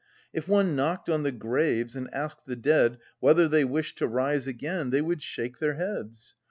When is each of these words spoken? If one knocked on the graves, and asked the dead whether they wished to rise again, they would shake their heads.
If 0.33 0.47
one 0.47 0.75
knocked 0.75 1.09
on 1.09 1.21
the 1.21 1.31
graves, 1.31 1.95
and 1.95 2.11
asked 2.11 2.47
the 2.47 2.55
dead 2.55 2.97
whether 3.19 3.47
they 3.47 3.63
wished 3.63 3.99
to 3.99 4.07
rise 4.07 4.47
again, 4.47 4.89
they 4.89 4.99
would 5.03 5.21
shake 5.21 5.59
their 5.59 5.75
heads. 5.75 6.33